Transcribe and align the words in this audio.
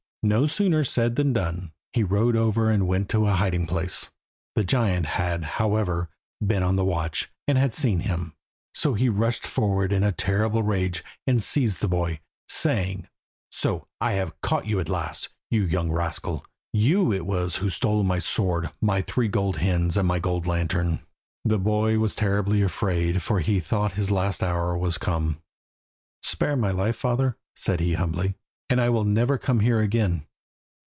No 0.23 0.45
sooner 0.45 0.83
said 0.83 1.15
than 1.15 1.33
done. 1.33 1.71
He 1.93 2.03
rowed 2.03 2.35
over 2.35 2.69
and 2.69 2.87
went 2.87 3.09
to 3.09 3.25
a 3.25 3.33
hiding 3.33 3.65
place. 3.65 4.11
The 4.53 4.63
giant 4.63 5.07
had, 5.07 5.43
however, 5.43 6.11
been 6.45 6.61
on 6.61 6.75
the 6.75 6.85
watch, 6.85 7.31
and 7.47 7.57
had 7.57 7.73
seen 7.73 8.01
him. 8.01 8.35
So 8.75 8.93
he 8.93 9.09
rushed 9.09 9.47
forward 9.47 9.91
in 9.91 10.03
a 10.03 10.11
terrible 10.11 10.61
rage 10.61 11.03
and 11.25 11.41
seized 11.41 11.81
the 11.81 11.87
boy, 11.87 12.19
saying 12.47 13.07
"So 13.51 13.87
I 13.99 14.11
have 14.13 14.39
caught 14.41 14.67
you 14.67 14.79
at 14.79 14.89
last, 14.89 15.29
you 15.49 15.63
young 15.63 15.91
rascal. 15.91 16.45
You 16.71 17.11
it 17.11 17.25
was 17.25 17.55
who 17.55 17.71
stole 17.71 18.03
my 18.03 18.19
sword, 18.19 18.69
my 18.79 19.01
three 19.01 19.27
gold 19.27 19.57
hens, 19.57 19.97
and 19.97 20.07
my 20.07 20.19
gold 20.19 20.45
lantern." 20.45 20.99
The 21.45 21.57
boy 21.57 21.97
was 21.97 22.13
terribly 22.13 22.61
afraid, 22.61 23.23
for 23.23 23.39
he 23.39 23.59
thought 23.59 23.93
his 23.93 24.11
last 24.11 24.43
hour 24.43 24.77
was 24.77 24.99
come. 24.99 25.41
"Spare 26.21 26.55
my 26.55 26.69
life, 26.69 26.95
father," 26.97 27.37
said 27.55 27.79
he 27.79 27.93
humbly, 27.93 28.35
"and 28.69 28.79
I 28.79 28.87
will 28.87 29.03
never 29.03 29.37
come 29.37 29.59
here 29.59 29.81
again." 29.81 30.25